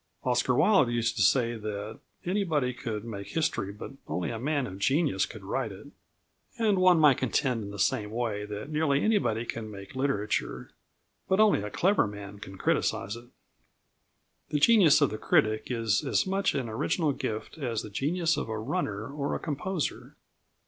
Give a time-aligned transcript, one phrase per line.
[0.23, 4.79] Oscar Wilde used to say that anybody could make history, but only a man of
[4.79, 5.89] genius could write it;
[6.57, 10.71] and one might contend in the same way that nearly anybody can make literature,
[11.27, 13.25] but only a clever man can criticise it.
[14.49, 18.49] The genius of the critic is as much an original gift as the genius of
[18.49, 20.15] a runner or a composer.